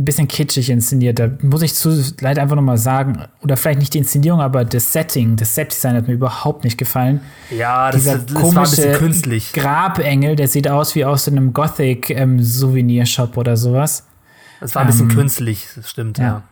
[0.02, 1.20] ein bisschen kitschig inszeniert.
[1.20, 4.92] Da muss ich zu leider einfach nochmal sagen, oder vielleicht nicht die Inszenierung, aber das
[4.92, 7.22] Setting, das Setdesign hat mir überhaupt nicht gefallen.
[7.50, 9.54] Ja, das, Dieser das komische war ein bisschen künstlich.
[9.54, 14.08] Grabengel, der sieht aus wie aus einem Gothic-Souvenir-Shop ähm, oder sowas.
[14.60, 16.24] Das war ein bisschen ähm, künstlich, das stimmt, ja.
[16.24, 16.44] ja.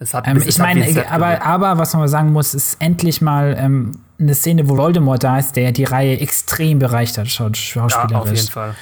[0.00, 3.56] Es hat, ähm, ich meine, aber, aber was man mal sagen muss, ist endlich mal
[3.58, 8.10] ähm, eine Szene, wo Voldemort da ist, der die Reihe extrem bereicht hat, schauspielerisch.
[8.12, 8.74] Ja, auf jeden Fall.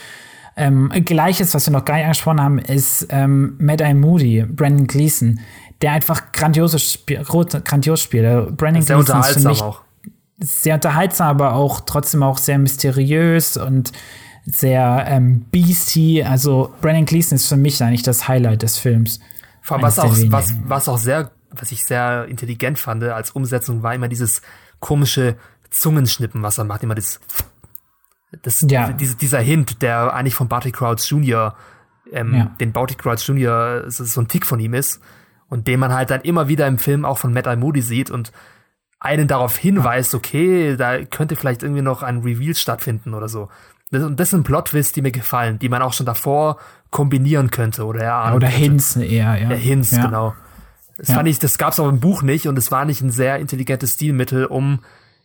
[0.57, 4.87] Ähm, Gleiches, was wir noch gar nicht angesprochen haben, ist ähm, Mad Eye Moody, Brandon
[4.87, 5.40] Gleason,
[5.83, 8.57] der einfach grandiose Spiel, grandios spielt.
[8.57, 9.83] Brandon sehr Gleason ist für mich auch.
[10.38, 13.92] Sehr unterhaltsam, aber auch trotzdem auch sehr mysteriös und
[14.47, 16.25] sehr ähm, beastie.
[16.25, 19.21] Also Brandon Gleason ist für mich eigentlich das Highlight des Films.
[19.61, 23.83] Vor allem, was auch, was, was auch sehr, was ich sehr intelligent fand als Umsetzung,
[23.83, 24.40] war immer dieses
[24.79, 25.37] komische
[25.71, 26.83] Zungenschnippen, was er macht.
[26.83, 27.21] Immer das
[28.42, 28.92] das, ja.
[28.92, 31.54] diese, dieser Hint, der eigentlich von Barty Crouch Jr.,
[32.12, 32.44] ähm, ja.
[32.60, 33.84] den Barty Crouch Jr.
[33.88, 35.00] so ein Tick von ihm ist
[35.48, 37.56] und den man halt dann immer wieder im Film auch von Matt I.
[37.56, 38.32] Moody sieht und
[38.98, 43.48] einen darauf hinweist, okay, da könnte vielleicht irgendwie noch ein Reveal stattfinden oder so.
[43.90, 46.58] Das, und das sind Plot-Twists, die mir gefallen, die man auch schon davor
[46.90, 48.34] kombinieren könnte oder ja.
[48.34, 49.50] Oder Hints eher, ja.
[49.50, 50.06] ja Hints, ja.
[50.06, 50.34] genau.
[50.96, 51.14] Das ja.
[51.14, 53.92] fand ich, das gab's auch im Buch nicht und es war nicht ein sehr intelligentes
[53.92, 54.80] Stilmittel, um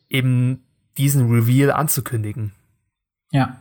[0.09, 0.63] eben
[0.97, 2.51] diesen Reveal anzukündigen.
[3.32, 3.58] Ja.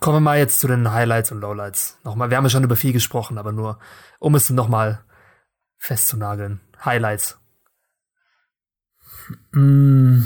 [0.00, 1.98] Kommen wir mal jetzt zu den Highlights und Lowlights.
[2.02, 3.78] Nochmal, wir haben ja schon über viel gesprochen, aber nur,
[4.18, 5.04] um es nochmal
[5.78, 6.60] festzunageln.
[6.84, 7.38] Highlights.
[9.52, 10.22] Mm.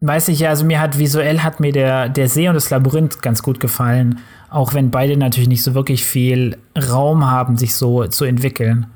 [0.00, 3.22] Weiß ich ja, also mir hat visuell hat mir der, der See und das Labyrinth
[3.22, 4.20] ganz gut gefallen.
[4.48, 8.86] Auch wenn beide natürlich nicht so wirklich viel Raum haben, sich so zu entwickeln.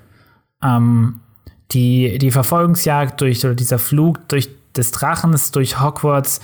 [0.63, 1.21] Ähm,
[1.73, 6.41] die, die Verfolgungsjagd durch, oder dieser Flug durch des Drachens durch Hogwarts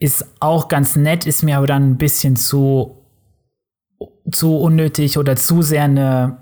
[0.00, 2.96] ist auch ganz nett, ist mir aber dann ein bisschen zu,
[4.32, 6.38] zu unnötig oder zu sehr eine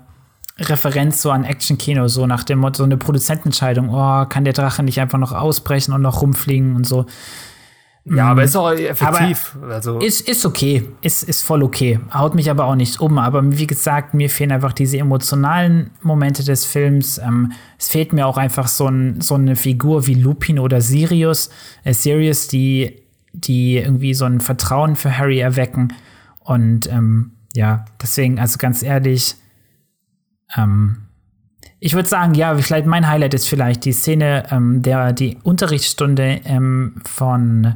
[0.57, 4.81] Referenz so an Action-Kino, so nach dem Motto, so eine Produzentenentscheidung, oh, kann der Drache
[4.81, 7.05] nicht einfach noch ausbrechen und noch rumfliegen und so.
[8.05, 9.57] Ja, aber ist auch effektiv.
[9.61, 9.99] Aber also.
[9.99, 10.89] Ist, ist okay.
[11.01, 11.99] Ist, ist voll okay.
[12.11, 13.19] Haut mich aber auch nicht um.
[13.19, 17.19] Aber wie gesagt, mir fehlen einfach diese emotionalen Momente des Films.
[17.19, 21.51] Ähm, es fehlt mir auch einfach so, ein, so eine Figur wie Lupin oder Sirius,
[21.83, 25.93] äh, Sirius, die die irgendwie so ein Vertrauen für Harry erwecken.
[26.39, 29.35] Und ähm, ja, deswegen, also ganz ehrlich,
[30.55, 31.09] ähm,
[31.79, 36.41] ich würde sagen, ja, vielleicht mein Highlight ist vielleicht die Szene ähm, der die Unterrichtsstunde
[36.43, 37.75] ähm, von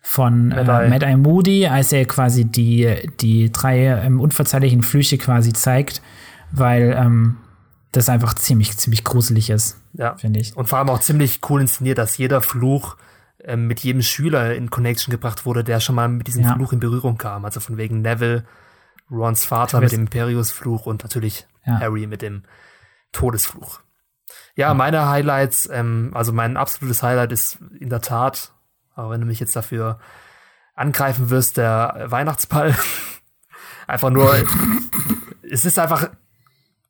[0.00, 5.52] von äh, Mad Eye Moody, als er quasi die die drei ähm, unverzeihlichen Flüche quasi
[5.52, 6.02] zeigt,
[6.50, 7.36] weil ähm,
[7.92, 10.16] das einfach ziemlich ziemlich gruselig ist, ja.
[10.16, 10.56] finde ich.
[10.56, 12.96] Und vor allem auch ziemlich cool inszeniert, dass jeder Fluch
[13.48, 16.54] ähm, mit jedem Schüler in Connection gebracht wurde, der schon mal mit diesem ja.
[16.54, 17.44] Fluch in Berührung kam.
[17.44, 18.44] Also von wegen Neville,
[19.10, 21.80] Rons Vater mit dem Imperius-Fluch und natürlich ja.
[21.80, 22.42] Harry mit dem
[23.12, 23.80] Todesfluch.
[24.54, 28.52] Ja, meine Highlights, ähm, also mein absolutes Highlight ist in der Tat,
[28.94, 29.98] aber wenn du mich jetzt dafür
[30.74, 32.76] angreifen wirst, der Weihnachtsball.
[33.86, 34.36] einfach nur,
[35.50, 36.10] es ist einfach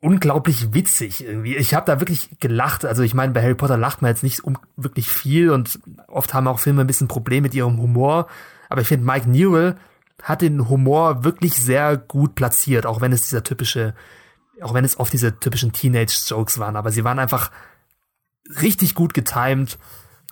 [0.01, 1.57] unglaublich witzig irgendwie.
[1.57, 2.85] Ich habe da wirklich gelacht.
[2.85, 6.35] Also ich meine, bei Harry Potter lacht man jetzt nicht um wirklich viel und oft
[6.35, 8.29] haben auch Filme ein bisschen Probleme mit ihrem Humor.
[8.69, 9.77] Aber ich finde, Mike Newell
[10.23, 13.95] hat den Humor wirklich sehr gut platziert, auch wenn es dieser typische,
[14.63, 16.77] auch wenn es oft diese typischen Teenage-Jokes waren.
[16.77, 17.51] Aber sie waren einfach
[18.61, 19.79] richtig gut getimed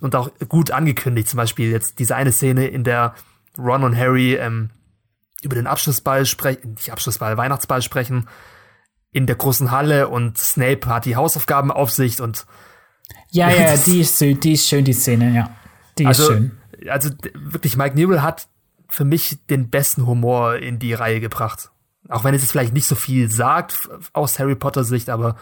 [0.00, 1.28] und auch gut angekündigt.
[1.28, 3.14] Zum Beispiel jetzt diese eine Szene, in der
[3.58, 4.70] Ron und Harry ähm,
[5.42, 8.28] über den Abschlussball sprechen, nicht Abschlussball, Weihnachtsball sprechen
[9.16, 12.44] in der großen Halle und Snape hat die Hausaufgabenaufsicht und
[13.30, 15.56] ja, ja, die ist, die ist schön, die Szene, ja.
[15.96, 16.58] Die also, ist schön.
[16.86, 18.46] Also wirklich, Mike Newell hat
[18.90, 21.70] für mich den besten Humor in die Reihe gebracht.
[22.10, 25.36] Auch wenn es jetzt vielleicht nicht so viel sagt aus Harry Potter Sicht, aber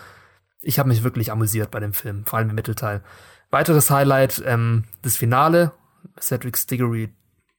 [0.63, 3.03] ich habe mich wirklich amüsiert bei dem Film, vor allem im Mittelteil.
[3.51, 5.73] Weiteres Highlight, ähm, das Finale,
[6.21, 7.13] Cedric Diggory,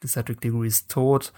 [0.06, 1.34] Cedric Diggory ist tot.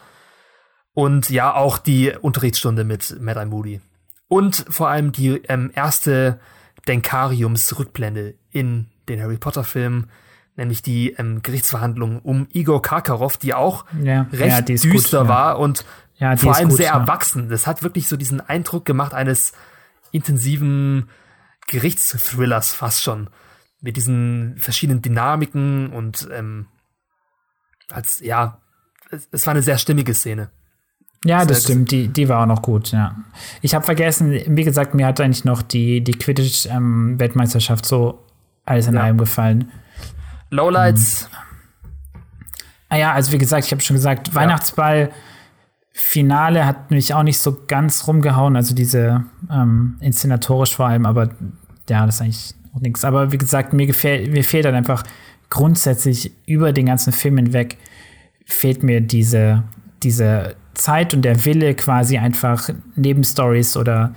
[0.94, 3.82] Und ja, auch die Unterrichtsstunde mit Mad Eye Moody.
[4.28, 6.40] Und vor allem die ähm, erste
[6.88, 10.10] Denkariums-Rückblende in den Harry Potter-Filmen,
[10.56, 15.30] nämlich die ähm, Gerichtsverhandlung um Igor Karkaroff, die auch ja, recht ja, die düster gut,
[15.30, 15.56] war ja.
[15.56, 15.86] und
[16.38, 17.50] vor allem gut, sehr erwachsen.
[17.50, 19.54] Das hat wirklich so diesen Eindruck gemacht eines
[20.12, 21.10] intensiven
[21.68, 23.30] Gerichtsthrillers fast schon.
[23.82, 26.68] Mit diesen verschiedenen Dynamiken und ähm,
[27.90, 28.60] als, ja,
[29.12, 30.50] es, es war eine sehr stimmige Szene.
[31.26, 33.16] Ja, das stimmt, die, die war auch noch gut, ja.
[33.62, 38.24] Ich habe vergessen, wie gesagt, mir hat eigentlich noch die, die Quidditch-Weltmeisterschaft ähm, so
[38.66, 39.02] alles in ja.
[39.02, 39.72] einem gefallen.
[40.50, 41.30] Lowlights.
[41.30, 41.38] Mhm.
[42.90, 44.36] Ah ja, also wie gesagt, ich habe schon gesagt, ja.
[44.36, 45.12] Weihnachtsball,
[45.92, 51.32] Finale hat mich auch nicht so ganz rumgehauen, also diese ähm, inszenatorisch vor allem, aber
[51.90, 53.04] ja, das ist eigentlich auch nichts.
[53.04, 55.04] Aber wie gesagt, mir gefällt, mir fehlt dann einfach
[55.50, 57.78] grundsätzlich über den ganzen Film hinweg
[58.46, 59.64] fehlt mir diese,
[60.04, 64.14] diese Zeit und der Wille quasi einfach Nebenstories oder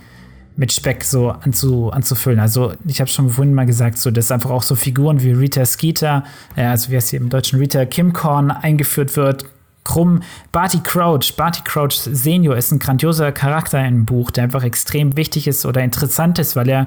[0.55, 2.39] mit Speck so anzu, anzufüllen.
[2.39, 5.65] Also ich habe schon vorhin mal gesagt, so dass einfach auch so Figuren wie Rita
[5.65, 6.23] Skeeter,
[6.55, 9.45] äh, also wie es hier im deutschen Rita Kimcorn eingeführt wird,
[9.83, 10.21] Krumm,
[10.51, 11.35] Barty Crouch.
[11.35, 15.81] Barty Crouch Senior ist ein grandioser Charakter im Buch, der einfach extrem wichtig ist oder
[15.81, 16.85] interessant ist, weil er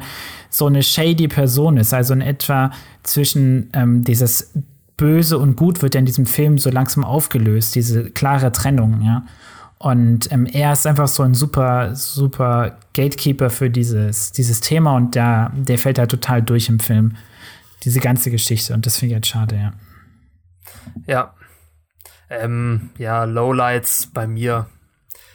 [0.51, 1.93] so eine shady Person ist.
[1.93, 2.71] Also in etwa
[3.03, 4.53] zwischen ähm, dieses
[4.97, 9.25] Böse und Gut wird ja in diesem Film so langsam aufgelöst, diese klare Trennung, ja.
[9.85, 15.15] Und ähm, er ist einfach so ein super, super Gatekeeper für dieses, dieses Thema und
[15.15, 17.19] der, der fällt da total durch im Film.
[17.83, 18.73] Diese ganze Geschichte.
[18.73, 19.73] Und das finde ich halt schade, ja.
[21.07, 21.35] Ja.
[22.31, 24.71] Ähm, ja, Lowlights bei mir.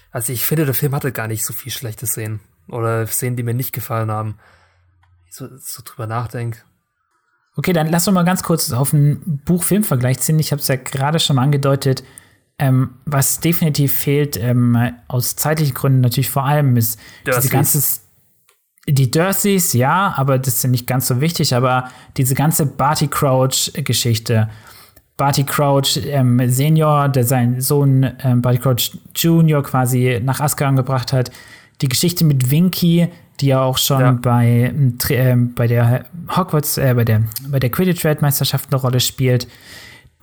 [0.09, 2.39] Also ich finde, der Film hatte gar nicht so viel schlechte Szenen.
[2.69, 4.39] Oder Szenen, die mir nicht gefallen haben.
[5.29, 6.57] So, so drüber nachdenke.
[7.55, 10.39] Okay, dann lass uns mal ganz kurz auf einen Buch-Film-Vergleich ziehen.
[10.39, 12.03] Ich habe es ja gerade schon mal angedeutet.
[12.61, 17.41] Ähm, was definitiv fehlt, ähm, aus zeitlichen Gründen natürlich vor allem, ist Dursleys.
[17.41, 17.99] diese ganze
[18.87, 24.49] die Dursleys, ja, aber das sind nicht ganz so wichtig, aber diese ganze Barty Crouch-Geschichte.
[25.17, 31.11] Barty Crouch ähm, Senior, der seinen Sohn ähm, Barty Crouch Junior quasi nach Azkaban gebracht
[31.13, 31.29] hat.
[31.81, 34.11] Die Geschichte mit Winky, die ja auch schon ja.
[34.13, 34.73] bei,
[35.09, 39.47] äh, bei der Hogwarts, äh, bei der, bei der Quidditch-Weltmeisterschaft eine Rolle spielt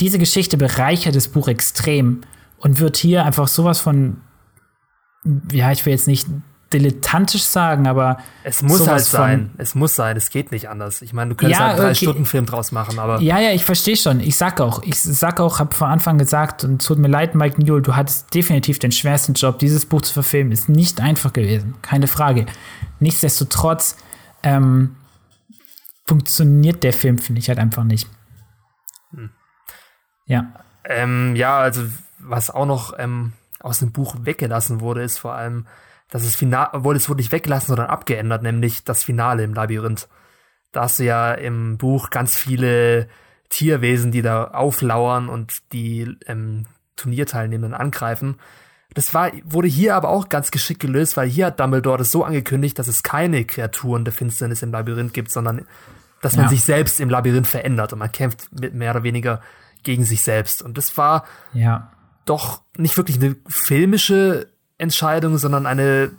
[0.00, 2.22] diese Geschichte bereichert das Buch extrem
[2.58, 4.18] und wird hier einfach sowas von,
[5.50, 6.26] ja, ich will jetzt nicht
[6.72, 9.50] dilettantisch sagen, aber es muss halt sein.
[9.56, 10.16] Es muss sein.
[10.16, 11.00] Es geht nicht anders.
[11.00, 11.94] Ich meine, du könntest ja, halt drei okay.
[11.94, 14.18] Stunden Film draus machen, aber ja, ja, ich verstehe schon.
[14.20, 17.62] Ich sag auch, ich sag auch, habe von Anfang gesagt und tut mir leid, Mike
[17.62, 19.60] Newell, du hattest definitiv den schwersten Job.
[19.60, 22.46] Dieses Buch zu verfilmen ist nicht einfach gewesen, keine Frage.
[22.98, 23.96] Nichtsdestotrotz
[24.42, 24.96] ähm,
[26.04, 28.08] funktioniert der Film finde ich halt einfach nicht.
[30.26, 30.52] Ja.
[30.84, 31.82] Ähm, ja, also
[32.18, 35.66] was auch noch ähm, aus dem Buch weggelassen wurde, ist vor allem,
[36.10, 40.08] dass das Finale, obwohl es wurde nicht weggelassen, sondern abgeändert, nämlich das Finale im Labyrinth.
[40.72, 43.08] Da hast du ja im Buch ganz viele
[43.48, 48.36] Tierwesen, die da auflauern und die ähm, Turnierteilnehmenden angreifen.
[48.94, 52.24] Das war, wurde hier aber auch ganz geschickt gelöst, weil hier hat Dumbledore das so
[52.24, 55.66] angekündigt, dass es keine Kreaturen der Finsternis im Labyrinth gibt, sondern
[56.22, 56.50] dass man ja.
[56.50, 59.42] sich selbst im Labyrinth verändert und man kämpft mit mehr oder weniger
[59.86, 60.60] gegen sich selbst.
[60.60, 61.90] Und das war ja.
[62.26, 66.10] doch nicht wirklich eine filmische Entscheidung, sondern eine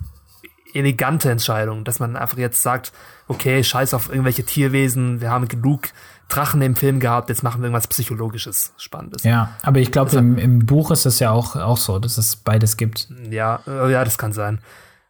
[0.73, 2.91] elegante Entscheidung, dass man einfach jetzt sagt,
[3.27, 5.89] okay, scheiß auf irgendwelche Tierwesen, wir haben genug
[6.29, 9.23] Drachen im Film gehabt, jetzt machen wir irgendwas Psychologisches, Spannendes.
[9.23, 12.35] Ja, aber ich glaube, im, im, Buch ist es ja auch, auch so, dass es
[12.35, 13.07] beides gibt.
[13.29, 14.59] Ja, äh, ja, das kann sein.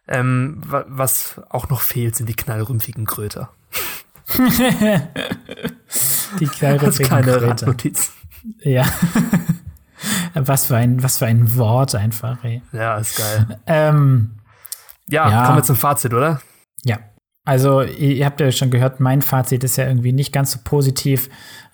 [0.06, 3.50] Ähm, was auch noch fehlt, sind die knallrümpfigen Kröter.
[6.38, 7.42] die knallrümpfigen Kröter.
[7.42, 8.12] Randnotiz.
[8.60, 8.84] Ja.
[10.34, 12.62] was, für ein, was für ein Wort einfach, ey.
[12.72, 13.58] Ja, ist geil.
[13.66, 14.38] Ähm,
[15.08, 16.40] ja, ja, kommen wir zum Fazit, oder?
[16.84, 16.98] Ja.
[17.44, 21.30] Also, ihr habt ja schon gehört, mein Fazit ist ja irgendwie nicht ganz so positiv.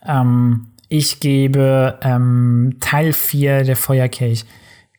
[0.07, 4.45] Ähm, ich gebe ähm, Teil 4 der Feuerkelch,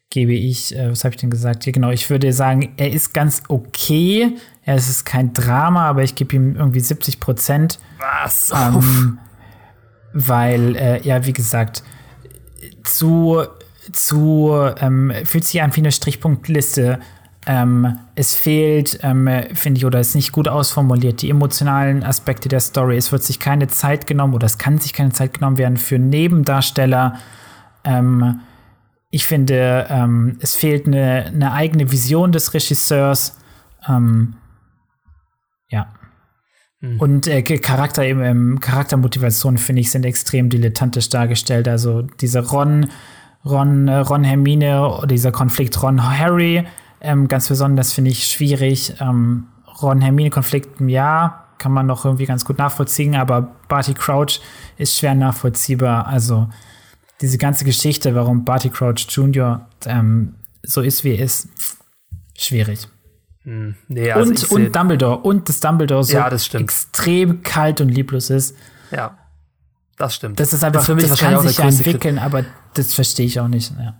[0.09, 1.65] gebe ich, äh, was habe ich denn gesagt?
[1.65, 4.35] Ja, genau, ich würde sagen, er ist ganz okay.
[4.63, 7.79] Es ist kein Drama, aber ich gebe ihm irgendwie 70 Prozent.
[7.99, 8.51] Was?
[8.53, 9.19] Ähm,
[10.15, 11.83] weil, äh, ja, wie gesagt,
[12.83, 13.43] zu,
[13.91, 16.99] zu ähm, fühlt sich an wie eine Strichpunktliste.
[17.45, 22.61] Ähm, es fehlt, ähm, finde ich, oder ist nicht gut ausformuliert, die emotionalen Aspekte der
[22.61, 22.95] Story.
[22.95, 25.99] Es wird sich keine Zeit genommen oder es kann sich keine Zeit genommen werden für
[25.99, 27.19] Nebendarsteller.
[27.83, 28.39] Ähm,
[29.11, 33.37] ich finde, ähm, es fehlt eine, eine, eigene Vision des Regisseurs.
[33.87, 34.35] Ähm,
[35.69, 35.87] ja.
[36.85, 36.99] Mhm.
[36.99, 41.67] Und äh, Charakter ähm, Charaktermotivationen, finde ich, sind extrem dilettantisch dargestellt.
[41.67, 42.87] Also diese Ron,
[43.43, 46.65] Ron, äh, Ron Hermine, dieser Konflikt Ron Harry,
[47.01, 48.95] ähm, ganz besonders finde ich schwierig.
[48.99, 49.47] Ähm,
[49.81, 54.39] Ron Hermine-Konflikt, ja, kann man noch irgendwie ganz gut nachvollziehen, aber Barty Crouch
[54.77, 56.07] ist schwer nachvollziehbar.
[56.07, 56.49] Also
[57.21, 59.67] diese ganze Geschichte, warum Barty Crouch Jr.
[59.85, 61.49] Ähm, so ist, wie er ist,
[62.37, 62.87] schwierig.
[63.45, 65.19] Hm, nee, also und, und Dumbledore.
[65.19, 68.57] Und dass Dumbledore so ja, extrem kalt und lieblos ist.
[68.91, 69.17] Ja,
[69.97, 70.39] das stimmt.
[70.39, 73.39] Das ist einfach, das, für mich das kann sich ja entwickeln, aber das verstehe ich
[73.39, 73.71] auch nicht.
[73.77, 73.95] Ja.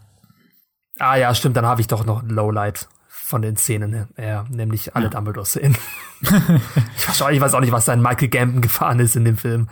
[0.99, 4.95] Ah ja, stimmt, dann habe ich doch noch ein Lowlight von den Szenen her, nämlich
[4.95, 5.09] alle ja.
[5.09, 5.77] Dumbledore-Szenen.
[6.21, 9.25] ich, weiß auch, ich weiß auch nicht, was da in Michael Gambon gefahren ist in
[9.25, 9.69] dem Film.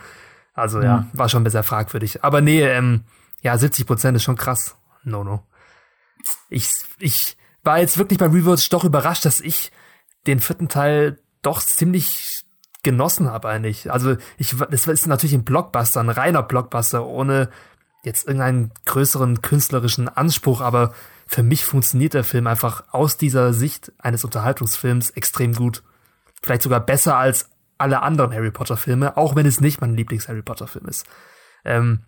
[0.53, 2.23] Also ja, ja war schon bisschen fragwürdig.
[2.23, 3.03] Aber nee, ähm,
[3.41, 4.75] ja, 70 Prozent ist schon krass.
[5.03, 5.43] No, no.
[6.49, 9.71] Ich, ich, war jetzt wirklich bei Rewatch doch überrascht, dass ich
[10.27, 12.45] den vierten Teil doch ziemlich
[12.83, 13.91] genossen habe eigentlich.
[13.91, 17.49] Also ich, das ist natürlich ein Blockbuster, ein reiner Blockbuster, ohne
[18.03, 20.93] jetzt irgendeinen größeren künstlerischen Anspruch, aber
[21.25, 25.83] für mich funktioniert der Film einfach aus dieser Sicht eines Unterhaltungsfilms extrem gut.
[26.41, 30.27] vielleicht sogar besser als alle anderen Harry Potter Filme, auch wenn es nicht mein Lieblings
[30.27, 31.05] Harry Potter Film ist.
[31.63, 32.01] Ähm,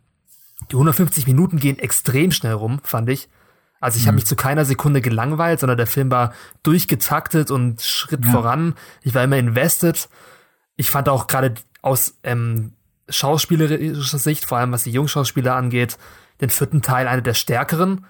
[0.72, 3.30] die 150 Minuten gehen extrem schnell rum, fand ich.
[3.86, 4.08] Also ich mhm.
[4.08, 8.32] habe mich zu keiner Sekunde gelangweilt, sondern der Film war durchgetaktet und Schritt ja.
[8.32, 8.74] voran.
[9.04, 10.10] Ich war immer invested.
[10.76, 12.74] Ich fand auch gerade aus ähm,
[13.10, 16.00] schauspielerischer Sicht, vor allem was die Jungschauspieler angeht,
[16.42, 18.08] den vierten Teil einer der stärkeren,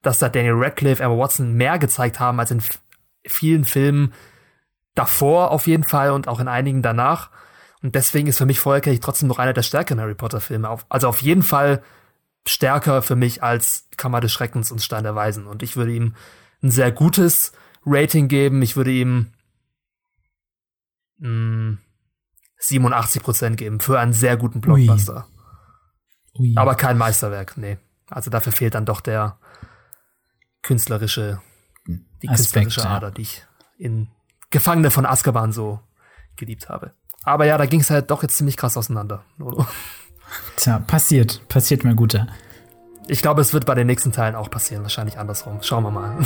[0.00, 2.62] dass da Daniel Radcliffe, Emma Watson mehr gezeigt haben als in
[3.26, 4.14] vielen Filmen
[4.94, 7.28] davor auf jeden Fall und auch in einigen danach.
[7.82, 10.74] Und deswegen ist für mich Feuerkelch trotzdem noch einer der stärkeren Harry Potter Filme.
[10.88, 11.82] Also auf jeden Fall
[12.48, 15.46] stärker für mich als Kammer des Schreckens und Stein der Weisen.
[15.46, 16.14] Und ich würde ihm
[16.62, 17.52] ein sehr gutes
[17.84, 18.62] Rating geben.
[18.62, 19.32] Ich würde ihm
[21.18, 21.78] mh, hm,
[22.58, 25.26] 87 Prozent geben für einen sehr guten Blockbuster.
[26.34, 26.48] Ui.
[26.50, 26.54] Ui.
[26.56, 27.78] Aber kein Meisterwerk, nee.
[28.08, 29.38] Also dafür fehlt dann doch der
[30.62, 31.40] künstlerische,
[31.86, 33.44] die Aspekt, künstlerische Ader, die ich
[33.76, 34.08] in
[34.50, 35.80] Gefangene von Azkaban so
[36.36, 36.94] geliebt habe.
[37.22, 39.24] Aber ja, da ging es halt doch jetzt ziemlich krass auseinander.
[40.56, 41.40] Tja, passiert.
[41.48, 42.26] Passiert mir guter.
[43.06, 44.82] Ich glaube, es wird bei den nächsten Teilen auch passieren.
[44.82, 45.58] Wahrscheinlich andersrum.
[45.62, 46.16] Schauen wir mal.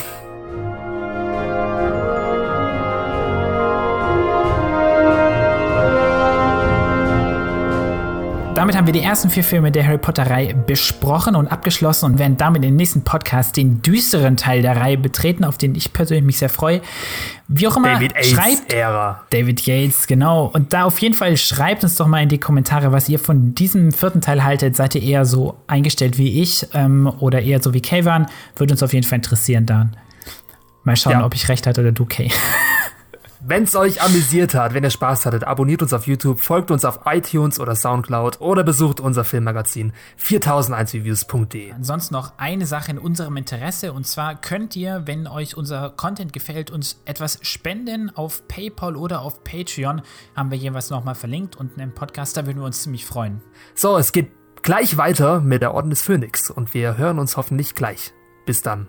[8.63, 12.37] Damit haben wir die ersten vier Filme der Harry Potter-Reihe besprochen und abgeschlossen und werden
[12.37, 16.39] damit im nächsten Podcast den düsteren Teil der Reihe betreten, auf den ich persönlich mich
[16.39, 16.81] sehr freue.
[17.49, 19.25] Wie auch immer, David schreibt Ära.
[19.31, 20.47] David Yates, genau.
[20.55, 23.53] Und da auf jeden Fall schreibt uns doch mal in die Kommentare, was ihr von
[23.53, 24.77] diesem vierten Teil haltet.
[24.77, 28.27] Seid ihr eher so eingestellt wie ich ähm, oder eher so wie Kay waren?
[28.55, 29.97] Würde uns auf jeden Fall interessieren dann.
[30.85, 31.25] Mal schauen, ja.
[31.25, 32.31] ob ich recht hatte oder du, Kay.
[33.45, 36.85] Wenn es euch amüsiert hat, wenn ihr Spaß hattet, abonniert uns auf YouTube, folgt uns
[36.85, 41.73] auf iTunes oder Soundcloud oder besucht unser Filmmagazin 4001reviews.de.
[41.73, 46.33] Ansonsten noch eine Sache in unserem Interesse und zwar könnt ihr, wenn euch unser Content
[46.33, 50.03] gefällt, uns etwas spenden auf PayPal oder auf Patreon.
[50.37, 53.43] Haben wir jeweils nochmal verlinkt unten im Podcast, da würden wir uns ziemlich freuen.
[53.75, 54.31] So, es geht
[54.63, 58.13] gleich weiter mit der Orden des Phönix und wir hören uns hoffentlich gleich.
[58.47, 58.87] Bis dann.